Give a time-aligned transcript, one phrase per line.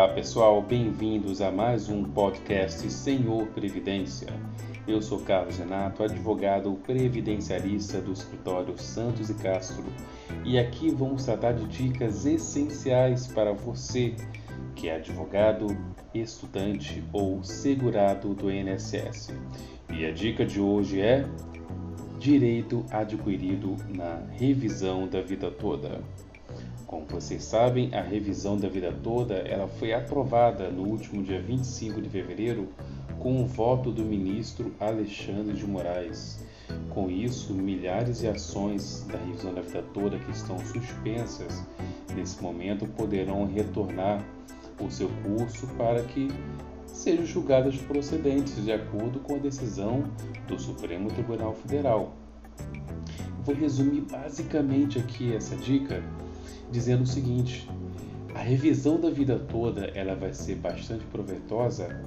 [0.00, 4.28] Olá pessoal, bem-vindos a mais um podcast Senhor Previdência.
[4.88, 9.84] Eu sou Carlos Renato, advogado previdenciarista do escritório Santos e Castro,
[10.42, 14.14] e aqui vamos tratar de dicas essenciais para você
[14.74, 15.66] que é advogado,
[16.14, 19.34] estudante ou segurado do INSS.
[19.92, 21.26] E a dica de hoje é
[22.18, 26.00] direito adquirido na revisão da vida toda.
[26.86, 32.00] Como vocês sabem, a revisão da vida toda ela foi aprovada no último dia 25
[32.00, 32.68] de fevereiro
[33.20, 36.42] com o voto do ministro Alexandre de Moraes.
[36.90, 41.64] Com isso, milhares de ações da revisão da vida toda que estão suspensas
[42.14, 44.24] nesse momento poderão retornar
[44.80, 46.28] o seu curso para que
[46.86, 50.04] sejam julgadas procedentes de acordo com a decisão
[50.48, 52.14] do Supremo Tribunal Federal.
[53.44, 56.02] Vou resumir basicamente aqui essa dica
[56.70, 57.68] dizendo o seguinte:
[58.34, 62.00] a revisão da vida toda ela vai ser bastante proveitosa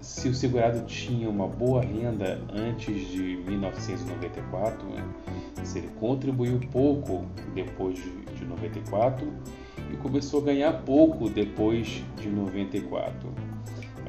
[0.00, 5.04] se o segurado tinha uma boa renda antes de 1994, né?
[5.64, 9.30] se ele contribuiu pouco depois de, de 94
[9.92, 13.28] e começou a ganhar pouco depois de 94.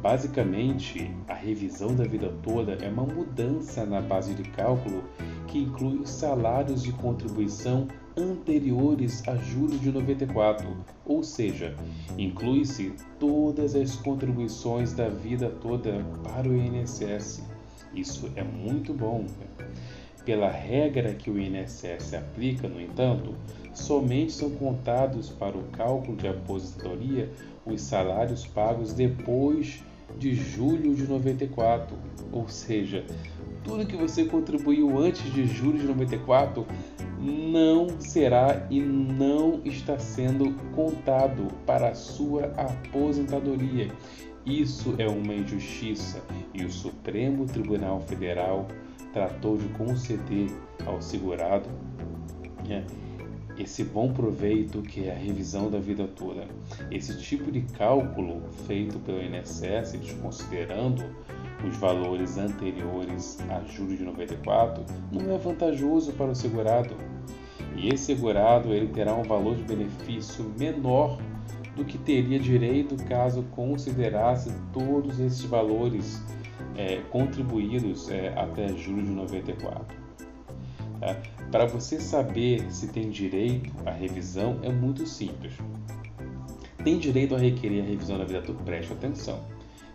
[0.00, 5.04] Basicamente, a revisão da vida toda é uma mudança na base de cálculo
[5.50, 10.66] que inclui os salários de contribuição anteriores a julho de 94,
[11.04, 11.74] ou seja,
[12.16, 17.42] inclui-se todas as contribuições da vida toda para o INSS.
[17.92, 19.26] Isso é muito bom.
[20.24, 23.34] Pela regra que o INSS aplica, no entanto,
[23.74, 27.30] somente são contados para o cálculo de aposentadoria
[27.66, 29.82] os salários pagos depois
[30.18, 31.96] de julho de 94,
[32.32, 33.04] ou seja,
[33.62, 36.66] tudo que você contribuiu antes de julho de 94
[37.18, 43.88] não será e não está sendo contado para a sua aposentadoria.
[44.46, 46.22] Isso é uma injustiça
[46.54, 48.66] e o Supremo Tribunal Federal
[49.12, 50.48] tratou de conceder
[50.86, 51.68] ao segurado
[52.66, 52.84] né,
[53.60, 56.46] esse bom proveito que é a revisão da vida toda.
[56.90, 61.04] Esse tipo de cálculo feito pelo INSS, desconsiderando
[61.66, 64.82] os valores anteriores a julho de 94,
[65.12, 66.94] não é vantajoso para o segurado.
[67.76, 71.18] E esse segurado ele terá um valor de benefício menor
[71.76, 76.22] do que teria direito caso considerasse todos esses valores
[76.76, 79.96] é, contribuídos é, até julho de 94.
[80.98, 81.16] Tá?
[81.50, 85.52] Para você saber se tem direito à revisão é muito simples.
[86.84, 88.62] Tem direito a requerer a revisão da vida toda?
[88.62, 89.40] Preste atenção.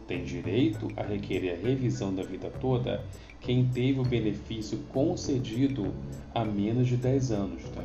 [0.06, 3.04] Tem direito a requerer a revisão da vida toda
[3.46, 5.94] quem teve o benefício concedido
[6.34, 7.64] há menos de 10 anos.
[7.70, 7.84] Tá?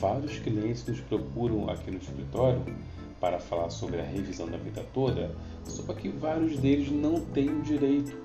[0.00, 2.62] Vários clientes nos procuram aqui no escritório
[3.20, 7.62] para falar sobre a revisão da vida toda, só que vários deles não têm o
[7.62, 8.16] direito.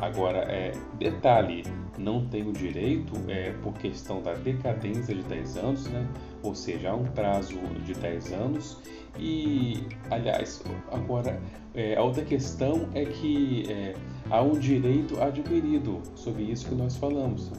[0.00, 1.64] Agora, é, detalhe,
[1.98, 6.06] não tem o direito é, por questão da decadência de 10 anos, né?
[6.42, 8.78] ou seja, há um prazo de 10 anos.
[9.18, 10.62] E, aliás,
[10.92, 11.40] agora,
[11.74, 13.94] é, a outra questão é que é,
[14.30, 17.50] há um direito adquirido, sobre isso que nós falamos.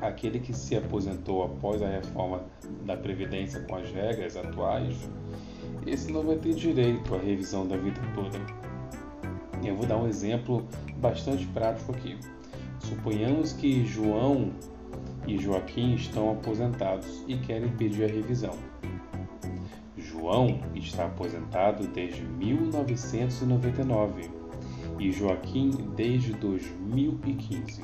[0.00, 2.44] Aquele que se aposentou após a reforma
[2.84, 5.08] da Previdência com as regras atuais,
[5.86, 8.38] esse não vai ter direito à revisão da vida toda.
[9.62, 12.18] Eu vou dar um exemplo bastante prático aqui.
[12.94, 14.52] Suponhamos que João
[15.26, 18.54] e Joaquim estão aposentados e querem pedir a revisão.
[19.98, 24.30] João está aposentado desde 1999
[25.00, 27.82] e Joaquim desde 2015.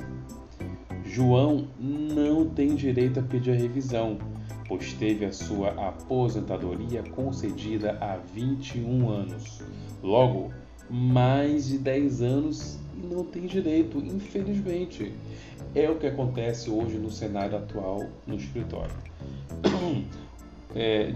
[1.03, 4.17] João não tem direito a pedir a revisão,
[4.65, 9.61] pois teve a sua aposentadoria concedida há 21 anos.
[10.01, 10.53] Logo,
[10.89, 15.13] mais de 10 anos não tem direito, infelizmente.
[15.73, 18.95] É o que acontece hoje no cenário atual no escritório.
[20.73, 21.13] É,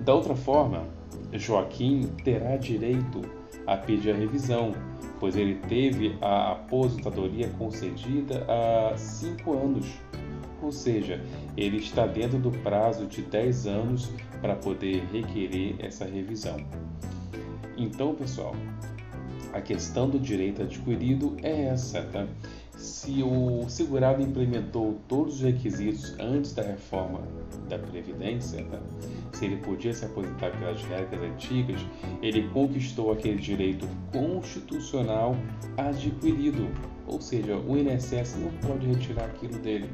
[0.00, 0.82] da outra forma,
[1.30, 3.20] Joaquim terá direito
[3.66, 4.72] a pedir a revisão,
[5.20, 9.86] pois ele teve a aposentadoria concedida há 5 anos.
[10.62, 11.20] Ou seja,
[11.56, 14.10] ele está dentro do prazo de 10 anos
[14.40, 16.56] para poder requerer essa revisão.
[17.76, 18.54] Então, pessoal,
[19.54, 22.26] a questão do direito adquirido é essa, tá?
[22.76, 27.20] Se o segurado implementou todos os requisitos antes da reforma
[27.68, 28.80] da Previdência, tá?
[29.32, 31.80] se ele podia se aposentar pelas regras antigas,
[32.20, 35.36] ele conquistou aquele direito constitucional
[35.76, 36.68] adquirido.
[37.06, 39.88] Ou seja, o INSS não pode retirar aquilo dele.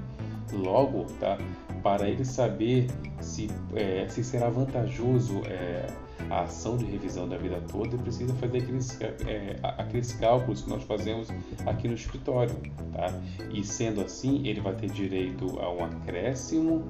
[0.51, 1.37] Logo, tá?
[1.83, 2.87] para ele saber
[3.21, 5.87] se, é, se será vantajoso é,
[6.29, 10.71] a ação de revisão da vida toda, ele precisa fazer aqueles, é, aqueles cálculos que
[10.71, 11.29] nós fazemos
[11.67, 12.55] aqui no escritório.
[12.93, 13.13] Tá?
[13.51, 16.85] E sendo assim, ele vai ter direito a um acréscimo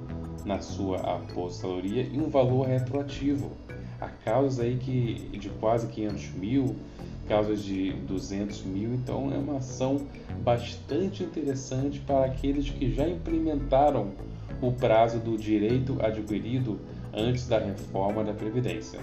[0.45, 3.53] na sua aposentadoria e um valor retroativo.
[4.01, 6.77] Há causas aí que, de quase 500 mil,
[7.29, 10.07] causas de 200 mil, então é uma ação
[10.43, 14.13] bastante interessante para aqueles que já implementaram
[14.61, 16.81] o prazo do direito adquirido
[17.15, 19.01] antes da reforma da Previdência.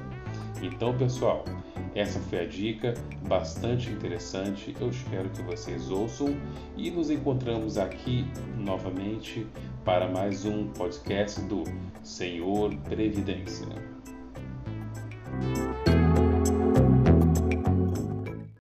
[0.62, 1.46] Então, pessoal,
[1.94, 2.94] essa foi a dica
[3.28, 4.76] bastante interessante.
[4.80, 6.36] Eu espero que vocês ouçam
[6.76, 8.26] e nos encontramos aqui
[8.58, 9.48] novamente
[9.84, 11.64] para mais um podcast do
[12.04, 13.68] Senhor Previdência.